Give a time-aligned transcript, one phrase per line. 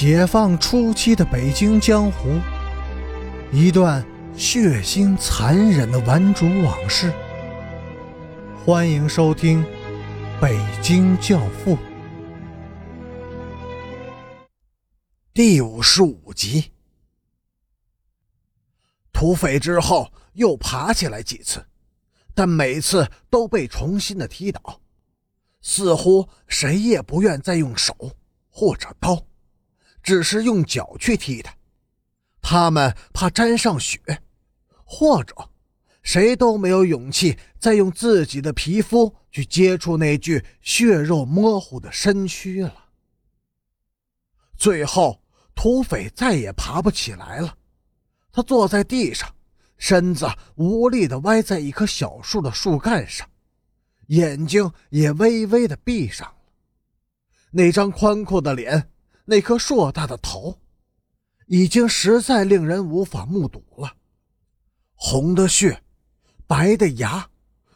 [0.00, 2.40] 解放初期的北京江湖，
[3.52, 4.02] 一段
[4.34, 7.12] 血腥残忍的顽主往事。
[8.64, 9.62] 欢迎收听
[10.40, 11.76] 《北京教父》
[15.34, 16.72] 第五十五集。
[19.12, 21.62] 土匪之后又爬起来几次，
[22.34, 24.80] 但每次都被重新的踢倒，
[25.60, 27.94] 似乎谁也不愿再用手
[28.48, 29.26] 或者刀。
[30.02, 31.54] 只是用脚去踢他，
[32.40, 33.98] 他们怕沾上血，
[34.84, 35.34] 或者
[36.02, 42.86] 谁都没有勇气再用自己的皮肤去接触那具血肉模糊的身躯了。
[44.56, 45.22] 最后，
[45.54, 47.56] 土匪再也爬不起来了，
[48.32, 49.34] 他坐在地上，
[49.76, 53.28] 身子无力地歪在一棵小树的树干上，
[54.06, 56.52] 眼睛也微微地闭上了，
[57.50, 58.90] 那张宽阔的脸。
[59.30, 60.58] 那颗硕大的头，
[61.46, 63.94] 已经实在令人无法目睹了。
[64.96, 65.84] 红的血，
[66.48, 67.30] 白的牙，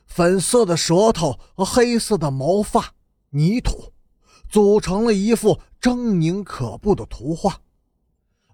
[0.04, 2.92] 粉色的舌头和黑色的毛发，
[3.30, 3.92] 泥土，
[4.48, 7.60] 组成了一幅狰狞可怖的图画。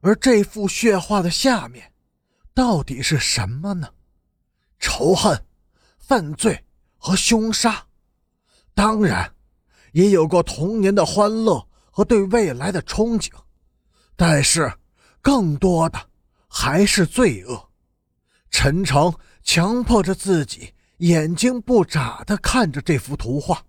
[0.03, 1.94] 而这幅血画的下面，
[2.53, 3.88] 到底是什么呢？
[4.78, 5.42] 仇恨、
[5.97, 6.66] 犯罪
[6.98, 7.86] 和凶杀，
[8.75, 9.34] 当然，
[9.92, 11.66] 也有过童年的欢乐。
[12.01, 13.31] 和对未来的憧憬，
[14.17, 14.73] 但是
[15.20, 16.01] 更多的
[16.48, 17.69] 还是罪恶。
[18.51, 23.62] 陈诚强迫着自己眼睛不眨地看着这幅图画，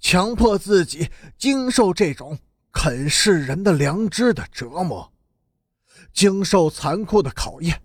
[0.00, 2.38] 强迫自己经受这种
[2.72, 5.12] 啃噬人的良知的折磨，
[6.14, 7.82] 经受残酷的考验，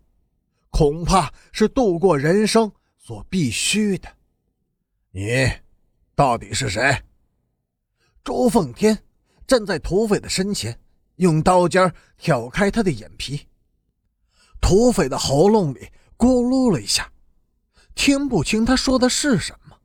[0.70, 4.08] 恐怕是度过人生所必须的。
[5.12, 5.52] 你
[6.16, 7.04] 到底是谁？
[8.24, 8.98] 周奉天。
[9.52, 10.80] 站在土匪的身前，
[11.18, 13.50] 用刀尖挑开他的眼皮。
[14.62, 17.12] 土匪的喉咙里咕噜了一下，
[17.94, 19.78] 听不清他说的是什么，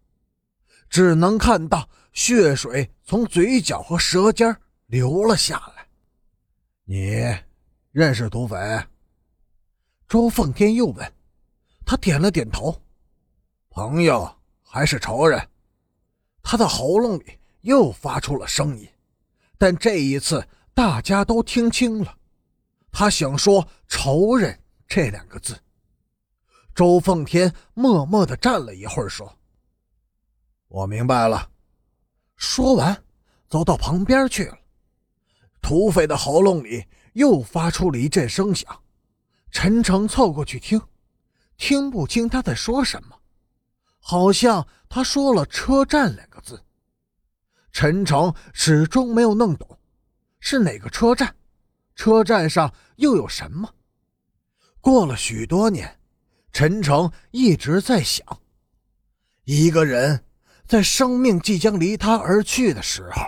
[0.89, 4.57] 只能看到血水从嘴角和舌尖
[4.87, 5.89] 流了下来。
[6.85, 7.37] 你
[7.91, 8.87] 认识土匪？
[10.07, 11.13] 周奉天又问。
[11.85, 12.81] 他点了点头。
[13.71, 14.33] 朋友
[14.63, 15.45] 还是仇人？
[16.41, 18.89] 他的喉咙里又发出了声音。
[19.59, 22.17] 但这一次，大家都听清了，
[22.93, 25.59] 他想说“仇人”这两个字。
[26.75, 29.39] 周奉天默默地站了一会儿，说
[30.69, 31.51] ：“我明白了。”
[32.37, 33.03] 说完，
[33.49, 34.59] 走到旁边去了。
[35.63, 36.85] 土匪的喉咙里
[37.15, 38.79] 又发出了一阵声响，
[39.51, 40.79] 陈诚凑过去听，
[41.57, 43.19] 听不清他在说什么，
[43.99, 46.36] 好像他说了“车站”两个。
[47.79, 49.79] 陈诚始终没有弄懂，
[50.41, 51.37] 是哪个车站？
[51.95, 53.69] 车站上又有什么？
[54.81, 56.01] 过了许多年，
[56.55, 58.27] 陈诚一直在想：
[59.45, 60.25] 一个人
[60.67, 63.21] 在生命即将离他而去的时候，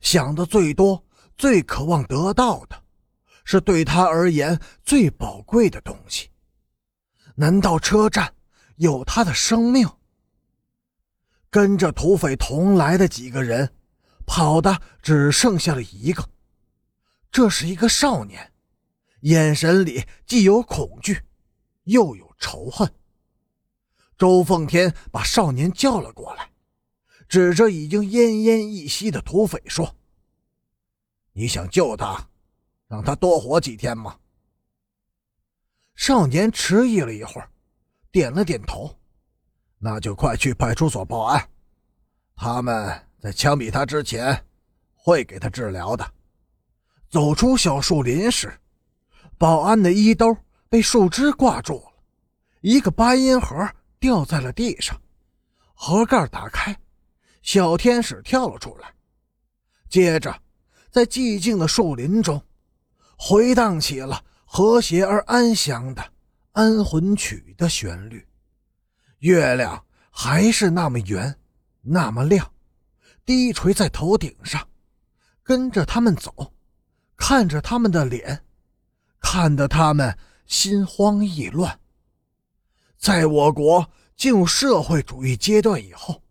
[0.00, 1.04] 想的最多、
[1.36, 2.84] 最渴望得到的，
[3.44, 6.30] 是对他而言最宝贵的东西。
[7.34, 8.32] 难道车站
[8.76, 9.86] 有他的生命？
[11.50, 13.72] 跟着土匪同来的几个人，
[14.26, 16.28] 跑的只剩下了一个。
[17.30, 18.52] 这是一个少年，
[19.20, 21.22] 眼神里既有恐惧，
[21.84, 22.92] 又有仇恨。
[24.16, 26.50] 周奉天把少年叫了过来，
[27.28, 29.94] 指着已经奄奄一息的土匪说
[31.32, 32.28] ：“你想救他，
[32.88, 34.18] 让他多活几天吗？”
[35.94, 37.50] 少年迟疑了一会儿，
[38.10, 38.97] 点了点头。
[39.78, 41.48] 那就快去派出所报案，
[42.34, 44.44] 他们在枪毙他之前
[44.92, 46.04] 会给他治疗的。
[47.08, 48.52] 走出小树林时，
[49.38, 50.36] 保安的衣兜
[50.68, 51.92] 被树枝挂住了，
[52.60, 53.66] 一个八音盒
[53.98, 55.00] 掉在了地上，
[55.74, 56.76] 盒盖打开，
[57.40, 58.92] 小天使跳了出来，
[59.88, 60.42] 接着
[60.90, 62.42] 在寂静的树林中
[63.16, 66.12] 回荡起了和谐而安详的
[66.52, 68.27] 安魂曲的旋律。
[69.18, 71.36] 月亮还是那么圆，
[71.82, 72.52] 那么亮，
[73.24, 74.66] 低垂在头顶上。
[75.42, 76.52] 跟着他们走，
[77.16, 78.44] 看着他们的脸，
[79.18, 80.16] 看得他们
[80.46, 81.80] 心慌意乱。
[82.98, 86.22] 在我国进入社会主义阶段以后，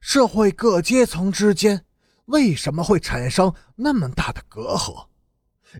[0.00, 1.84] 社会各阶层之间
[2.24, 5.06] 为什么会产生那么大的隔阂？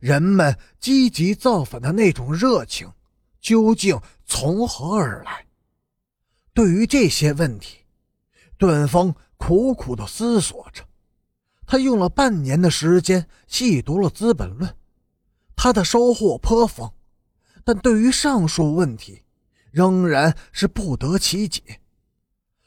[0.01, 2.93] 人们积极造反的那种热情，
[3.41, 5.45] 究竟从何而来？
[6.53, 7.79] 对于这些问题，
[8.59, 10.85] 段峰苦苦地思索着。
[11.67, 14.71] 他用了半年的时间细读了《资本论》，
[15.55, 16.93] 他的收获颇丰，
[17.63, 19.23] 但对于上述问题，
[19.71, 21.81] 仍然是不得其解。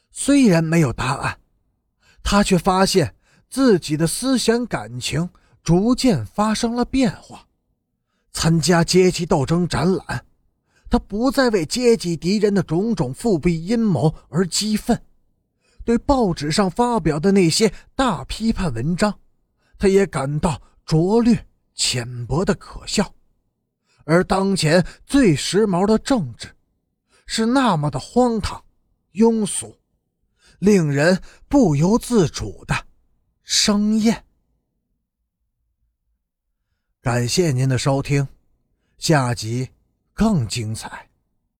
[0.10, 1.40] 虽然没有答案，
[2.24, 3.16] 他却发现
[3.50, 5.30] 自己的思想感情
[5.62, 7.48] 逐渐发生了变化。
[8.32, 10.26] 参加阶级斗争展览，
[10.94, 14.95] 他不再为阶级敌人的种种复辟阴谋而激愤；
[15.84, 19.19] 对报纸上发表的那些大批判文章，
[19.80, 23.12] 他也感到拙劣、浅薄的可笑。
[24.04, 26.56] 而当前最时髦的政治，
[27.25, 28.63] 是那么的荒唐、
[29.13, 29.75] 庸俗。
[30.60, 31.19] 令人
[31.50, 32.86] 不由自主的
[33.42, 34.24] 生厌。
[37.01, 38.28] 感谢您的收听，
[39.00, 39.69] 下集
[40.13, 41.12] 更精彩。